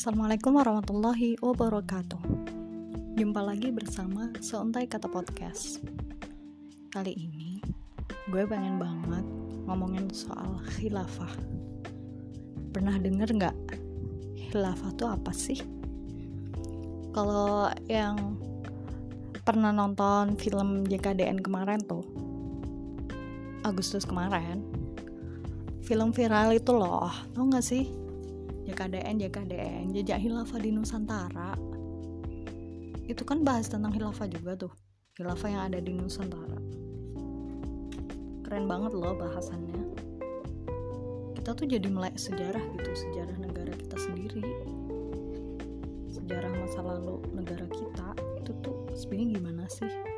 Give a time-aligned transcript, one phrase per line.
[0.00, 2.24] Assalamualaikum warahmatullahi wabarakatuh.
[3.20, 5.84] Jumpa lagi bersama Seuntai Kata Podcast.
[6.88, 7.60] Kali ini
[8.32, 9.20] gue pengen banget
[9.68, 11.28] ngomongin soal khilafah.
[12.72, 13.56] Pernah denger gak
[14.48, 15.60] khilafah tuh apa sih?
[17.12, 18.40] Kalau yang
[19.44, 22.08] pernah nonton film JKDN kemarin tuh
[23.68, 24.64] Agustus kemarin
[25.84, 27.99] film viral itu loh tau gak sih
[28.70, 31.58] JKDN JKDN jejak hilafah di Nusantara.
[33.10, 34.70] Itu kan bahas tentang hilafah juga tuh.
[35.18, 36.54] Hilafah yang ada di Nusantara.
[38.46, 39.82] Keren banget loh bahasannya.
[41.34, 44.46] Kita tuh jadi melek sejarah gitu sejarah negara kita sendiri.
[46.14, 50.09] Sejarah masa lalu negara kita itu tuh sebenarnya gimana sih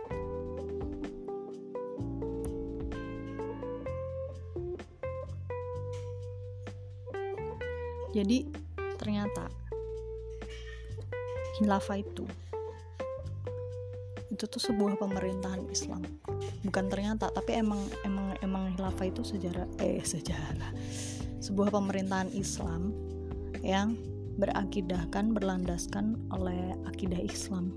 [8.13, 8.45] jadi
[9.01, 9.49] ternyata
[11.59, 12.25] khilafah itu
[14.33, 16.01] itu tuh sebuah pemerintahan Islam.
[16.65, 20.73] Bukan ternyata tapi emang emang emang khilafah itu sejarah eh sejarah.
[21.45, 22.97] Sebuah pemerintahan Islam
[23.61, 23.93] yang
[24.41, 27.77] berakidahkan berlandaskan oleh akidah Islam.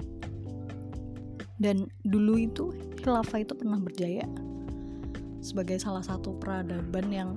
[1.59, 2.71] Dan dulu itu
[3.03, 4.23] khilafah itu pernah berjaya
[5.43, 7.35] sebagai salah satu peradaban yang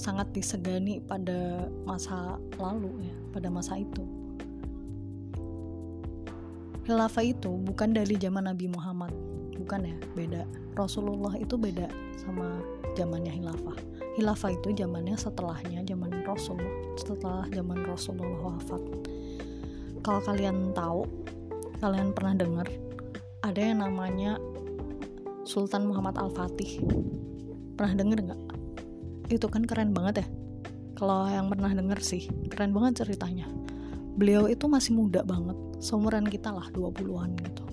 [0.00, 4.00] sangat disegani pada masa lalu ya, pada masa itu.
[6.88, 9.12] Khilafah itu bukan dari zaman Nabi Muhammad,
[9.60, 10.48] bukan ya, beda.
[10.72, 12.64] Rasulullah itu beda sama
[12.96, 13.76] zamannya khilafah.
[14.16, 16.58] Khilafah itu zamannya setelahnya zaman Rasul,
[16.96, 18.82] setelah zaman Rasulullah wafat.
[20.00, 21.04] Kalau kalian tahu,
[21.84, 22.66] kalian pernah dengar
[23.44, 24.40] ada yang namanya
[25.44, 26.80] Sultan Muhammad Al-Fatih.
[27.76, 28.29] Pernah denger nggak?
[29.30, 30.26] Itu kan keren banget ya.
[30.98, 33.46] Kalau yang pernah denger sih keren banget ceritanya.
[34.18, 37.64] Beliau itu masih muda banget seumuran kita lah 20-an gitu.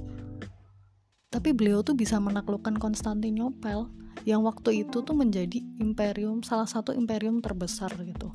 [1.28, 3.92] Tapi beliau tuh bisa menaklukkan Konstantinopel
[4.24, 8.32] yang waktu itu tuh menjadi imperium salah satu imperium terbesar gitu.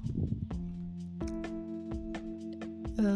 [3.00, 3.06] E,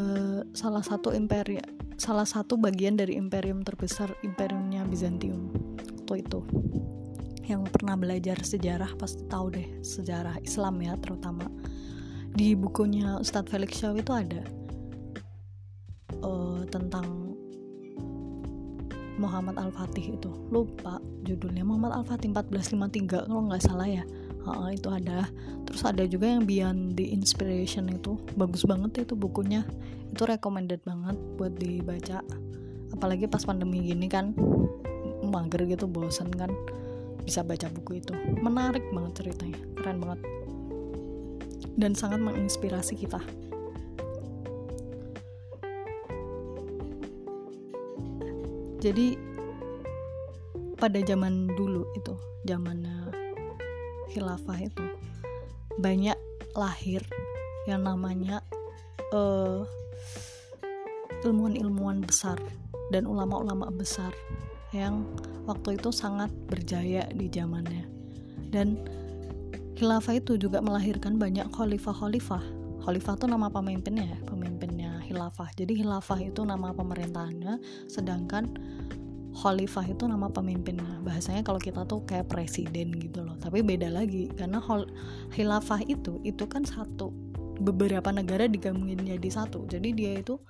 [0.56, 1.60] salah satu imperi
[1.96, 5.52] salah satu bagian dari imperium terbesar imperiumnya Bizantium
[6.06, 6.40] waktu itu
[7.46, 11.46] yang pernah belajar sejarah pasti tahu deh sejarah Islam ya terutama.
[12.36, 14.44] Di bukunya Ustadz Felix Shaw itu ada
[16.20, 17.32] uh, tentang
[19.16, 20.30] Muhammad Al-Fatih itu.
[20.52, 24.04] Lupa judulnya Muhammad Al-Fatih 1453 kalau nggak salah ya.
[24.44, 25.26] Uh, itu ada.
[25.64, 28.20] Terus ada juga yang Beyond the Inspiration itu.
[28.36, 29.64] Bagus banget itu bukunya.
[30.12, 32.20] Itu recommended banget buat dibaca.
[32.92, 34.36] Apalagi pas pandemi gini kan
[35.26, 36.52] mager gitu bosan kan
[37.26, 38.14] bisa baca buku itu.
[38.38, 40.20] Menarik banget ceritanya keren banget.
[41.74, 43.20] Dan sangat menginspirasi kita.
[48.80, 49.18] Jadi
[50.78, 52.14] pada zaman dulu itu
[52.46, 53.10] zamannya
[54.14, 54.86] khilafah itu
[55.82, 56.14] banyak
[56.54, 57.02] lahir
[57.66, 58.46] yang namanya
[59.10, 59.66] uh,
[61.26, 62.38] ilmuwan-ilmuwan besar
[62.94, 64.14] dan ulama-ulama besar
[64.74, 65.06] yang
[65.46, 67.86] waktu itu sangat berjaya di zamannya.
[68.50, 68.82] Dan
[69.76, 72.42] khilafah itu juga melahirkan banyak khalifah-khalifah.
[72.82, 75.50] Khalifah itu nama pemimpinnya ya pemimpinnya khilafah.
[75.54, 77.60] Jadi khilafah itu nama pemerintahannya
[77.90, 78.56] sedangkan
[79.36, 81.02] khalifah itu nama pemimpinnya.
[81.04, 84.32] Bahasanya kalau kita tuh kayak presiden gitu loh tapi beda lagi.
[84.32, 84.62] Karena
[85.34, 87.12] khilafah itu itu kan satu
[87.60, 89.66] beberapa negara digabungin jadi satu.
[89.68, 90.40] Jadi dia itu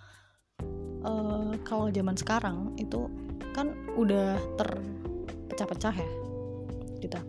[1.03, 3.09] uh, kalau zaman sekarang itu
[3.57, 6.11] kan udah terpecah-pecah ya
[7.01, 7.21] kita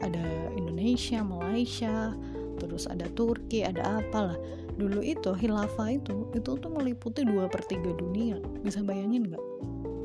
[0.00, 0.24] ada
[0.56, 2.16] Indonesia, Malaysia,
[2.56, 4.36] terus ada Turki, ada apalah.
[4.80, 8.40] Dulu itu hilafah itu itu tuh meliputi dua per tiga dunia.
[8.64, 9.44] Bisa bayangin nggak?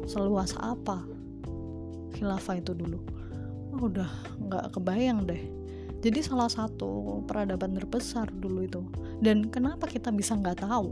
[0.06, 1.08] Seluas apa
[2.20, 3.00] hilafah itu dulu?
[3.76, 4.08] Oh, udah
[4.40, 5.40] nggak kebayang deh.
[6.04, 8.84] Jadi salah satu peradaban terbesar dulu itu.
[9.24, 10.92] Dan kenapa kita bisa nggak tahu?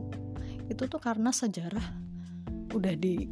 [0.71, 2.01] Itu tuh karena sejarah
[2.73, 3.29] udah di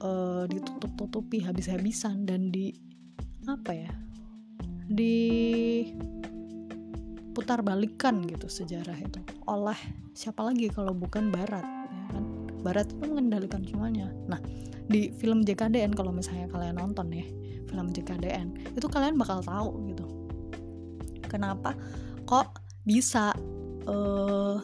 [0.00, 2.72] uh, ditutup-tutupi habis-habisan dan di
[3.46, 3.92] apa ya
[4.86, 5.16] di
[7.36, 9.20] putar balikan gitu sejarah itu.
[9.44, 9.76] Oleh
[10.16, 12.24] siapa lagi kalau bukan Barat ya kan?
[12.64, 14.08] Barat itu mengendalikan semuanya.
[14.30, 14.40] Nah
[14.86, 17.26] di film JKDN kalau misalnya kalian nonton ya
[17.66, 20.06] film JKDN itu kalian bakal tahu gitu.
[21.26, 21.74] Kenapa
[22.24, 23.34] kok bisa
[23.90, 24.62] uh,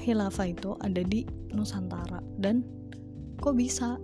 [0.00, 2.24] khilafah itu ada di Nusantara.
[2.40, 2.64] Dan
[3.38, 4.00] kok bisa?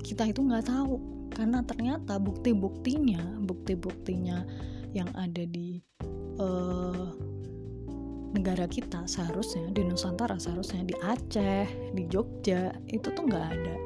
[0.00, 0.96] Kita itu nggak tahu.
[1.32, 4.44] Karena ternyata bukti-buktinya bukti-buktinya
[4.92, 5.80] yang ada di
[6.36, 7.08] uh,
[8.36, 13.76] negara kita seharusnya di Nusantara seharusnya di Aceh di Jogja itu tuh nggak ada.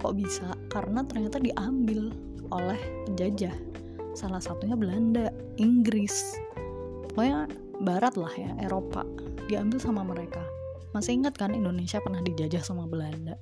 [0.00, 0.48] Kok bisa?
[0.72, 2.08] Karena ternyata diambil
[2.48, 3.52] oleh penjajah.
[4.16, 5.28] Salah satunya Belanda
[5.60, 6.40] Inggris.
[7.12, 7.44] Pokoknya
[7.84, 9.04] Barat lah ya Eropa.
[9.48, 10.40] Diambil sama mereka
[10.92, 13.36] masih ingat kan Indonesia pernah dijajah sama Belanda?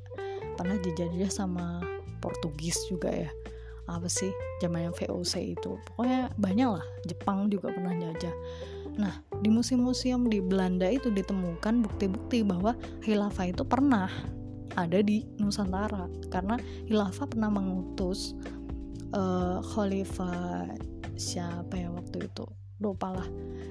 [0.56, 1.82] Pernah dijajah sama
[2.18, 3.30] Portugis juga ya?
[3.86, 5.78] Apa sih zaman yang VOC itu?
[5.90, 8.34] Pokoknya banyak lah Jepang juga pernah jajah.
[8.98, 12.74] Nah di museum-museum di Belanda itu ditemukan bukti-bukti bahwa
[13.06, 14.10] khilafah itu pernah
[14.74, 16.10] ada di Nusantara.
[16.32, 16.58] Karena
[16.90, 18.34] khilafah pernah mengutus
[19.14, 20.66] uh, khalifah
[21.14, 22.46] siapa ya waktu itu
[22.80, 23.28] lupa lah.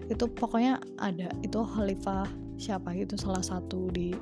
[0.09, 2.25] Itu pokoknya ada itu khalifah
[2.55, 4.15] siapa itu salah satu di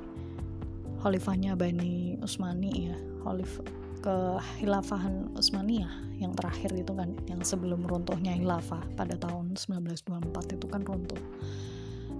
[1.00, 2.96] khalifahnya Bani Usmani ya.
[3.24, 10.66] Khalifah kehilafahan Utsmaniyah yang terakhir itu kan yang sebelum runtuhnya hilafah pada tahun 1924 itu
[10.68, 11.22] kan runtuh.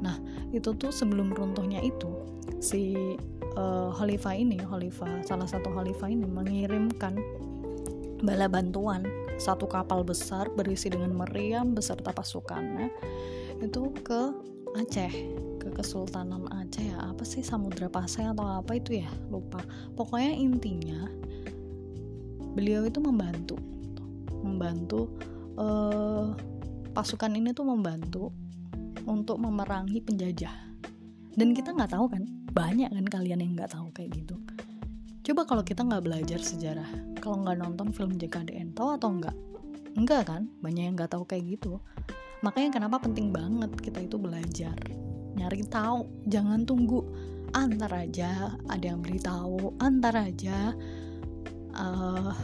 [0.00, 0.16] Nah
[0.56, 2.08] itu tuh sebelum runtuhnya itu
[2.64, 2.96] si
[3.60, 7.20] uh, khalifah ini khalifah salah satu khalifah ini mengirimkan
[8.24, 9.04] bala bantuan
[9.36, 12.90] satu kapal besar berisi dengan meriam beserta pasukannya
[13.62, 14.20] itu ke
[14.74, 15.14] Aceh
[15.62, 16.82] ke Kesultanan Aceh.
[16.82, 19.08] Ya apa sih Samudra Pasai atau apa itu ya?
[19.30, 19.62] Lupa.
[19.94, 21.06] Pokoknya intinya
[22.52, 23.56] beliau itu membantu.
[24.44, 25.14] Membantu
[25.56, 26.34] uh,
[26.92, 28.34] pasukan ini tuh membantu
[29.06, 30.52] untuk memerangi penjajah.
[31.34, 32.22] Dan kita nggak tahu kan
[32.54, 34.38] banyak kan kalian yang nggak tahu kayak gitu
[35.24, 39.36] coba kalau kita nggak belajar sejarah kalau nggak nonton film JKDN tahu atau enggak
[39.94, 40.42] enggak kan?
[40.60, 41.78] Banyak yang nggak tahu kayak gitu.
[42.42, 44.76] Makanya kenapa penting banget kita itu belajar.
[45.38, 47.00] Nyari tahu jangan tunggu.
[47.54, 49.78] Antar aja ada yang beritahu.
[49.78, 50.74] Antar aja
[51.78, 52.34] uh,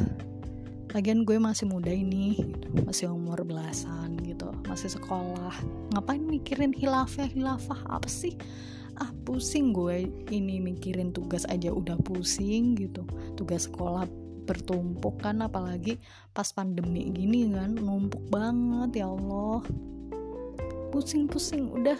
[0.95, 2.67] lagian gue masih muda ini gitu.
[2.87, 4.49] masih umur belasan gitu.
[4.71, 5.55] Masih sekolah.
[5.93, 8.39] Ngapain mikirin hilafah hilafah apa sih
[9.01, 13.03] ah pusing gue ini mikirin tugas aja udah pusing gitu.
[13.35, 14.05] Tugas sekolah
[14.45, 16.01] bertumpuk kan apalagi
[16.35, 19.65] pas pandemi gini kan numpuk banget ya Allah.
[20.93, 21.99] Pusing-pusing udah.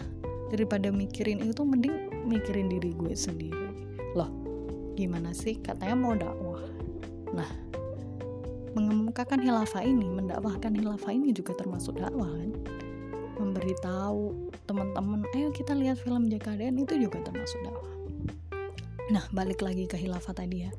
[0.51, 3.71] Daripada mikirin itu mending mikirin diri gue sendiri.
[4.19, 4.27] Loh
[4.99, 5.57] gimana sih?
[5.63, 6.61] Katanya mau dakwah.
[7.31, 7.47] Nah,
[8.75, 12.51] mengemukakan hilafah ini, mendakwahkan hilafah ini juga termasuk dakwah kan?
[13.41, 17.93] Memberitahu teman-teman, ayo kita lihat film JKDN itu juga termasuk dakwah.
[19.09, 20.71] Nah, balik lagi ke hilafah tadi ya.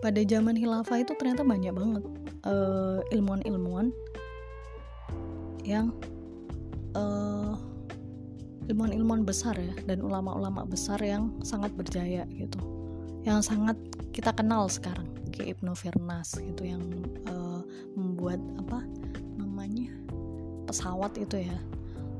[0.00, 2.04] Pada zaman hilafah itu ternyata banyak banget
[2.46, 3.92] uh, ilmuwan-ilmuwan
[5.66, 5.92] yang
[6.96, 7.58] uh,
[8.70, 12.62] ilmuwan-ilmuwan besar ya dan ulama-ulama besar yang sangat berjaya gitu
[13.26, 13.76] yang sangat
[14.14, 15.04] kita kenal sekarang
[15.34, 16.82] kayak Ibnu Firnas gitu yang
[17.28, 17.60] uh,
[17.98, 18.80] membuat apa
[20.70, 21.58] pesawat itu ya.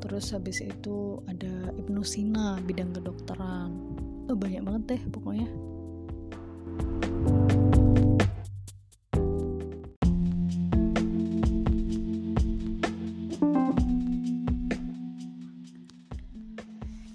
[0.03, 3.71] Terus habis itu ada Ibnu Sina bidang kedokteran.
[4.27, 5.47] Oh, banyak banget deh pokoknya.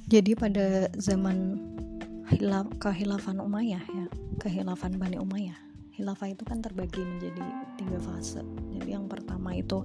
[0.08, 1.60] Jadi pada zaman
[2.32, 4.06] hilaf kehilafan Umayyah ya
[4.40, 5.60] kehilafan Bani Umayyah.
[6.00, 7.44] Hilafah itu kan terbagi menjadi
[7.76, 8.40] tiga fase.
[8.72, 9.84] Jadi yang pertama itu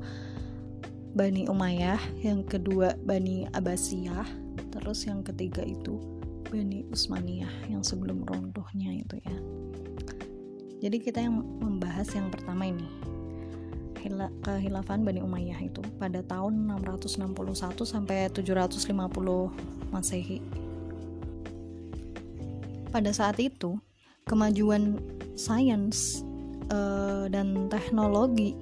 [1.11, 4.26] Bani Umayyah yang kedua Bani Abbasiyah
[4.71, 5.99] terus yang ketiga itu
[6.47, 9.37] Bani Utsmaniyah yang sebelum runtuhnya itu ya.
[10.81, 12.87] Jadi kita yang membahas yang pertama ini.
[14.43, 18.97] Kehilafan Bani Umayyah itu pada tahun 661 sampai 750
[19.93, 20.40] Masehi.
[22.90, 23.79] Pada saat itu
[24.25, 24.99] kemajuan
[25.37, 26.25] sains
[26.73, 28.57] uh, dan teknologi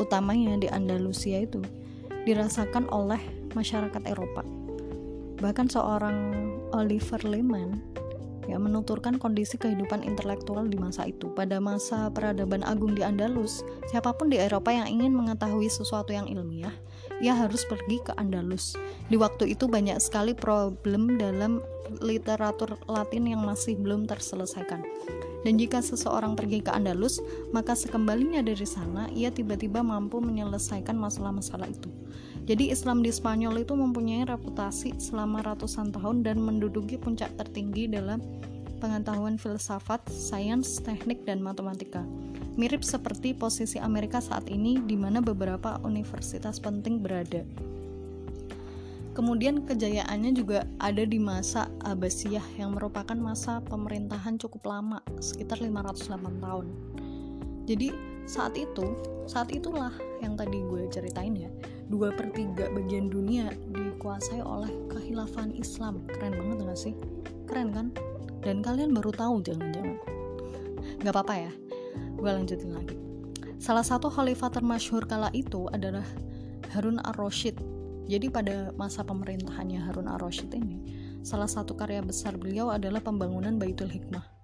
[0.00, 1.60] utamanya di Andalusia itu
[2.30, 3.18] dirasakan oleh
[3.58, 4.46] masyarakat Eropa.
[5.42, 6.16] Bahkan seorang
[6.70, 7.82] Oliver Leman
[8.46, 11.26] ya menuturkan kondisi kehidupan intelektual di masa itu.
[11.34, 16.30] Pada masa peradaban agung di Andalus, siapa pun di Eropa yang ingin mengetahui sesuatu yang
[16.30, 16.74] ilmiah,
[17.20, 18.74] ia harus pergi ke Andalus.
[19.12, 21.60] Di waktu itu banyak sekali problem dalam
[22.00, 24.80] literatur Latin yang masih belum terselesaikan.
[25.40, 27.20] Dan jika seseorang pergi ke Andalus,
[27.52, 31.88] maka sekembalinya dari sana ia tiba-tiba mampu menyelesaikan masalah-masalah itu.
[32.44, 38.20] Jadi Islam di Spanyol itu mempunyai reputasi selama ratusan tahun dan menduduki puncak tertinggi dalam
[38.80, 42.00] pengetahuan filsafat, sains, teknik, dan matematika.
[42.56, 47.44] Mirip seperti posisi Amerika saat ini di mana beberapa universitas penting berada.
[49.12, 56.40] Kemudian kejayaannya juga ada di masa Abbasiyah yang merupakan masa pemerintahan cukup lama, sekitar 508
[56.40, 56.66] tahun.
[57.68, 57.92] Jadi
[58.24, 58.96] saat itu,
[59.28, 59.92] saat itulah
[60.24, 61.52] yang tadi gue ceritain ya,
[61.90, 66.94] dua per tiga bagian dunia dikuasai oleh kehilafan Islam keren banget gak sih
[67.50, 67.86] keren kan
[68.40, 69.98] dan kalian baru tahu jangan-jangan
[71.00, 71.52] Gak apa-apa ya
[72.20, 72.96] gue lanjutin lagi
[73.56, 76.04] salah satu khalifah termasyhur kala itu adalah
[76.72, 77.56] Harun ar-Rasyid
[78.08, 80.78] jadi pada masa pemerintahannya Harun ar-Rasyid ini
[81.24, 84.40] salah satu karya besar beliau adalah pembangunan Baitul Hikmah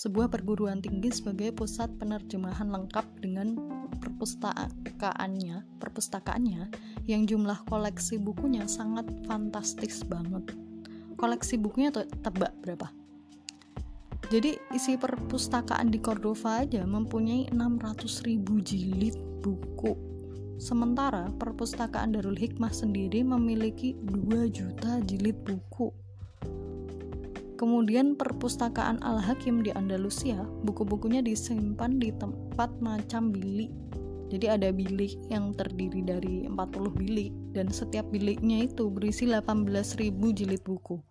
[0.00, 3.52] sebuah perguruan tinggi sebagai pusat penerjemahan lengkap dengan
[4.00, 6.62] perpustakaannya, perpustakaannya
[7.04, 10.56] yang jumlah koleksi bukunya sangat fantastis banget.
[11.20, 12.88] Koleksi bukunya tebak berapa?
[14.30, 19.98] Jadi isi perpustakaan di Cordova aja mempunyai 600 ribu jilid buku.
[20.54, 25.90] Sementara perpustakaan Darul Hikmah sendiri memiliki 2 juta jilid buku.
[27.58, 33.74] Kemudian perpustakaan Al-Hakim di Andalusia, buku-bukunya disimpan di tempat macam bilik.
[34.30, 36.54] Jadi ada bilik yang terdiri dari 40
[36.94, 41.02] bilik dan setiap biliknya itu berisi 18.000 jilid buku.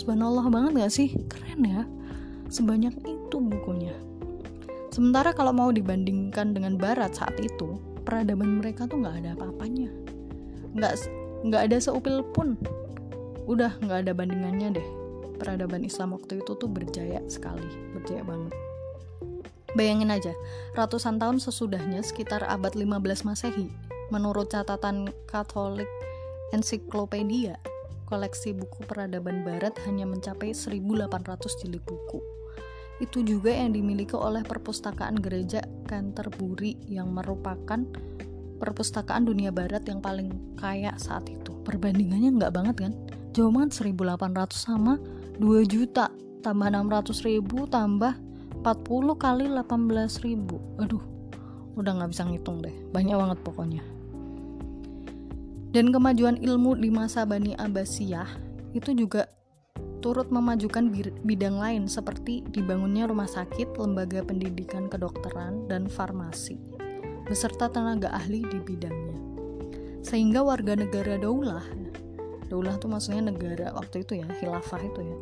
[0.00, 1.12] Subhanallah banget gak sih?
[1.28, 1.84] Keren ya.
[2.48, 3.94] Sebanyak itu bukunya.
[4.94, 9.90] Sementara kalau mau dibandingkan dengan barat saat itu, peradaban mereka tuh nggak ada apa-apanya.
[10.74, 10.92] Nggak
[11.44, 12.54] nggak ada seupil pun.
[13.44, 14.88] Udah nggak ada bandingannya deh
[15.36, 18.54] peradaban Islam waktu itu tuh berjaya sekali, berjaya banget.
[19.74, 20.32] Bayangin aja,
[20.78, 23.68] ratusan tahun sesudahnya sekitar abad 15 Masehi,
[24.14, 25.90] menurut catatan Katolik
[26.54, 27.58] Encyclopedia,
[28.06, 32.20] koleksi buku peradaban barat hanya mencapai 1800 jilid buku.
[33.02, 37.82] Itu juga yang dimiliki oleh perpustakaan gereja Canterbury yang merupakan
[38.62, 41.52] perpustakaan dunia barat yang paling kaya saat itu.
[41.66, 42.92] Perbandingannya nggak banget kan?
[43.34, 44.94] Jauh banget 1800 sama
[45.42, 48.14] 2 juta tambah 600 ribu tambah
[48.60, 51.00] 40 kali 18 ribu aduh
[51.76, 53.82] udah nggak bisa ngitung deh banyak banget pokoknya
[55.74, 58.30] dan kemajuan ilmu di masa Bani Abbasiyah
[58.78, 59.26] itu juga
[59.98, 60.86] turut memajukan
[61.26, 66.60] bidang lain seperti dibangunnya rumah sakit, lembaga pendidikan kedokteran, dan farmasi,
[67.26, 69.18] beserta tenaga ahli di bidangnya.
[70.04, 71.64] Sehingga warga negara daulah
[72.54, 75.16] daulah tuh maksudnya negara waktu itu ya khilafah itu ya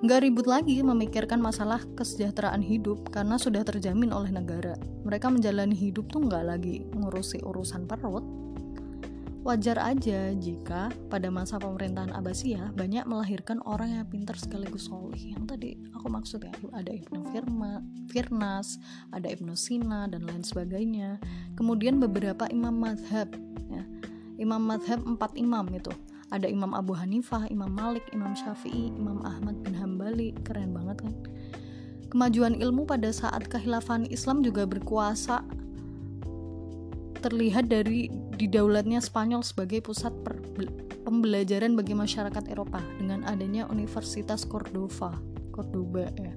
[0.00, 4.74] nggak ribut lagi memikirkan masalah kesejahteraan hidup karena sudah terjamin oleh negara
[5.04, 8.24] mereka menjalani hidup tuh nggak lagi ngurusi urusan perut
[9.40, 15.48] wajar aja jika pada masa pemerintahan Abbasiyah banyak melahirkan orang yang pintar sekaligus solih yang
[15.48, 17.80] tadi aku maksud ya ada Ibnu Firma,
[18.12, 18.76] Firnas,
[19.16, 21.16] ada Ibnu Sina dan lain sebagainya.
[21.56, 23.32] Kemudian beberapa imam madhab
[23.72, 23.82] ya.
[24.36, 25.92] Imam madhab empat imam itu.
[26.30, 31.14] Ada Imam Abu Hanifah, Imam Malik, Imam Syafi'i, Imam Ahmad bin Hambali, keren banget kan?
[32.06, 35.42] Kemajuan ilmu pada saat kehilafan Islam juga berkuasa
[37.20, 38.08] terlihat dari
[38.40, 40.12] didaulatnya Spanyol sebagai pusat
[41.04, 45.14] pembelajaran bagi masyarakat Eropa dengan adanya Universitas Cordova,
[45.52, 46.32] Cordoba ya.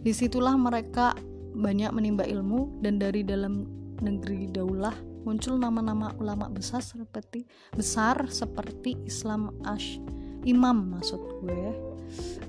[0.00, 1.16] Di situlah mereka
[1.56, 3.64] banyak menimba ilmu dan dari dalam
[4.04, 4.92] negeri daulah
[5.24, 9.98] muncul nama-nama ulama besar seperti besar seperti Islam Ash
[10.46, 11.74] Imam maksud gue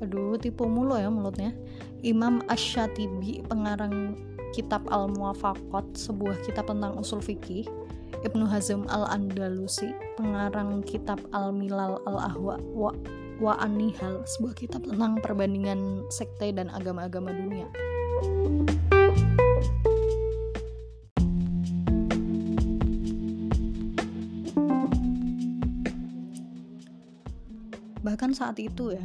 [0.03, 1.55] aduh tipu mulu ya mulutnya
[2.05, 4.13] Imam Ash-Shatibi pengarang
[4.55, 7.67] kitab Al-Muwafaqat sebuah kitab tentang usul fikih.
[8.25, 12.91] Ibnu Hazm Al-Andalusi pengarang kitab Al-Milal Al-Ahwa wa,
[13.37, 17.69] wa Anihal sebuah kitab tentang perbandingan sekte dan agama-agama dunia.
[28.01, 29.03] Bahkan saat itu ya,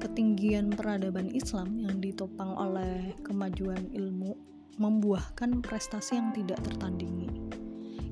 [0.00, 4.34] ketinggian peradaban Islam yang ditopang oleh kemajuan ilmu
[4.78, 7.28] membuahkan prestasi yang tidak tertandingi.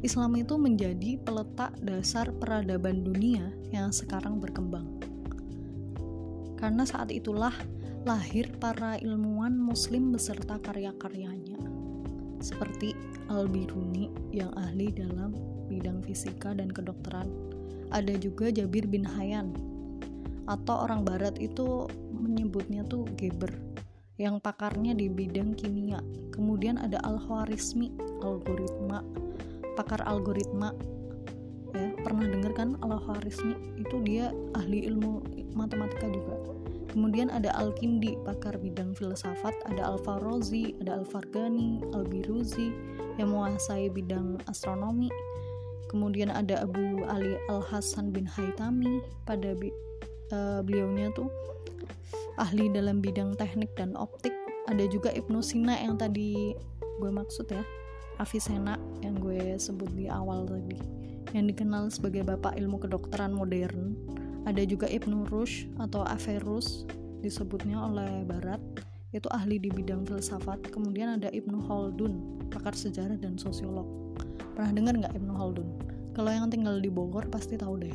[0.05, 4.87] Islam itu menjadi peletak dasar peradaban dunia yang sekarang berkembang.
[6.61, 7.55] Karena saat itulah
[8.07, 11.59] lahir para ilmuwan muslim beserta karya-karyanya.
[12.39, 12.95] Seperti
[13.27, 15.35] Al-Biruni yang ahli dalam
[15.67, 17.27] bidang fisika dan kedokteran.
[17.91, 19.51] Ada juga Jabir bin Hayyan
[20.47, 23.51] atau orang barat itu menyebutnya tuh Geber
[24.17, 26.01] yang pakarnya di bidang kimia.
[26.33, 27.93] Kemudian ada Al-Khwarizmi,
[28.25, 29.05] algoritma,
[29.77, 30.73] pakar algoritma.
[31.77, 33.81] Ya, pernah dengar kan Al-Khwarizmi?
[33.85, 35.21] Itu dia ahli ilmu
[35.53, 36.37] matematika juga.
[36.97, 42.73] Kemudian ada Al-Kindi, pakar bidang filsafat, ada Al-Farazi, ada Al-Fargani, Al-Biruzi
[43.21, 45.13] yang menguasai bidang astronomi.
[45.93, 49.53] Kemudian ada Abu Ali Al-Hasan bin Haytami pada
[50.33, 51.31] uh, beliaunya tuh
[52.37, 54.33] ahli dalam bidang teknik dan optik.
[54.67, 56.55] Ada juga Ibnu Sina yang tadi
[56.97, 57.63] gue maksud ya
[58.17, 60.81] Avicenna yang gue sebut di awal tadi
[61.37, 63.95] yang dikenal sebagai bapak ilmu kedokteran modern.
[64.47, 66.87] Ada juga Ibnu Rushd atau Averroes
[67.19, 68.63] disebutnya oleh Barat
[69.11, 70.71] itu ahli di bidang filsafat.
[70.71, 73.87] Kemudian ada Ibnu Khaldun pakar sejarah dan sosiolog.
[74.55, 75.69] Pernah dengar nggak Ibnu Khaldun?
[76.15, 77.93] Kalau yang tinggal di Bogor pasti tahu deh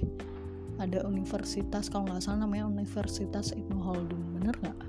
[0.81, 4.79] ada universitas kalau nggak salah namanya Universitas Ibnu Khaldun bener nggak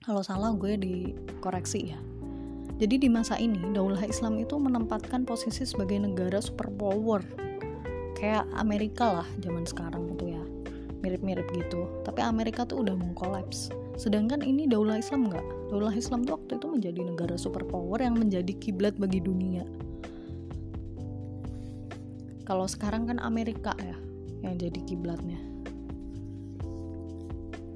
[0.00, 2.00] kalau salah gue dikoreksi ya
[2.80, 7.20] jadi di masa ini, Daulah Islam itu menempatkan posisi sebagai negara superpower.
[8.16, 10.40] Kayak Amerika lah zaman sekarang itu ya.
[11.04, 11.84] Mirip-mirip gitu.
[12.08, 13.68] Tapi Amerika tuh udah mau kolaps.
[14.00, 15.44] Sedangkan ini Daulah Islam nggak.
[15.68, 19.68] Daulah Islam tuh waktu itu menjadi negara superpower yang menjadi kiblat bagi dunia.
[22.48, 24.09] Kalau sekarang kan Amerika ya
[24.40, 25.38] yang jadi kiblatnya.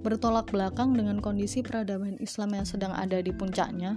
[0.05, 3.97] Bertolak belakang dengan kondisi peradaban Islam yang sedang ada di puncaknya,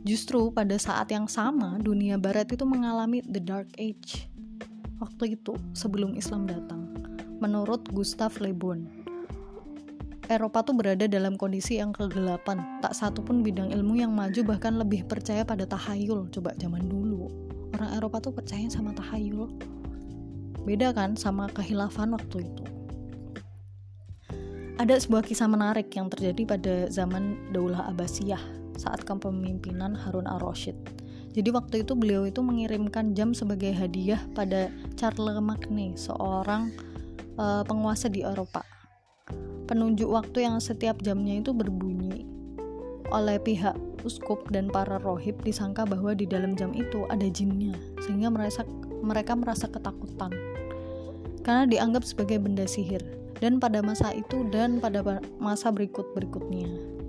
[0.00, 4.24] Justru pada saat yang sama, dunia barat itu mengalami the dark age.
[4.96, 6.88] Waktu itu, sebelum Islam datang.
[7.36, 8.80] Menurut Gustav Le Bon,
[10.32, 12.80] Eropa tuh berada dalam kondisi yang kegelapan.
[12.80, 16.32] Tak satu pun bidang ilmu yang maju bahkan lebih percaya pada tahayul.
[16.32, 17.28] Coba zaman dulu,
[17.76, 19.52] orang Eropa tuh percaya sama tahayul.
[20.68, 22.64] Beda kan sama kehilafan waktu itu.
[24.80, 28.40] Ada sebuah kisah menarik yang terjadi pada zaman Daulah Abbasiyah
[28.80, 30.72] saat kepemimpinan Harun al-Rashid.
[31.30, 36.72] Jadi waktu itu beliau itu mengirimkan jam sebagai hadiah pada Charlemagne, seorang
[37.36, 38.64] uh, penguasa di Eropa.
[39.68, 42.26] Penunjuk waktu yang setiap jamnya itu berbunyi
[43.14, 48.32] oleh pihak uskup dan para rohib disangka bahwa di dalam jam itu ada jinnya, sehingga
[48.32, 48.66] merasa,
[49.00, 50.32] mereka merasa ketakutan
[51.40, 53.00] karena dianggap sebagai benda sihir.
[53.40, 55.00] Dan pada masa itu dan pada
[55.40, 57.00] masa berikut-berikutnya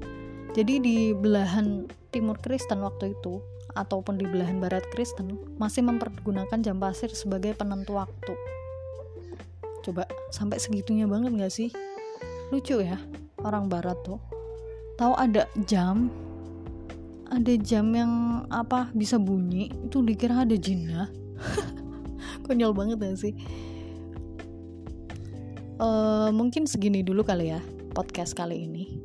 [0.51, 3.39] jadi di belahan timur Kristen waktu itu
[3.71, 8.35] ataupun di belahan barat Kristen masih mempergunakan jam pasir sebagai penentu waktu.
[9.79, 11.71] Coba sampai segitunya banget gak sih?
[12.51, 12.99] Lucu ya
[13.39, 14.19] orang barat tuh.
[14.99, 16.11] Tahu ada jam
[17.31, 21.07] ada jam yang apa bisa bunyi itu dikira ada jinnya
[22.47, 23.33] konyol banget gak sih
[25.79, 29.01] uh, mungkin segini dulu kali ya podcast kali ini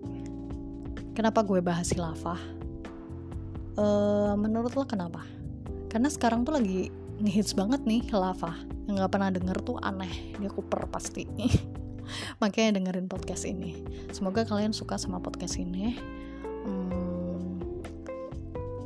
[1.16, 2.37] Kenapa gue bahas khilafah?
[3.81, 5.25] Uh, menurut lo kenapa?
[5.88, 6.92] Karena sekarang tuh lagi
[7.25, 8.53] ngehits banget nih khilafah.
[8.85, 11.25] Yang gak pernah denger tuh aneh, dia kuper pasti.
[12.44, 13.81] Makanya dengerin podcast ini.
[14.12, 15.96] Semoga kalian suka sama podcast ini.
[16.68, 17.64] Hmm,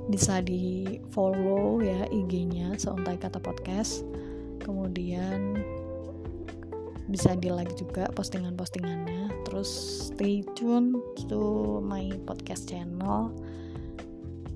[0.06, 4.06] bisa di follow ya IG-nya seuntai kata podcast.
[4.70, 5.58] Kemudian
[7.10, 9.66] bisa di like juga postingan-postingannya terus
[10.14, 10.94] stay tune
[11.26, 13.34] to my podcast channel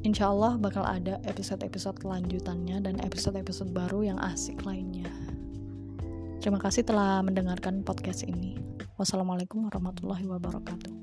[0.04, 5.08] Insya Allah bakal ada episode-episode lanjutannya dan episode-episode baru yang asik lainnya.
[6.44, 8.60] Terima kasih telah mendengarkan podcast ini.
[9.00, 10.93] Wassalamualaikum warahmatullahi wabarakatuh.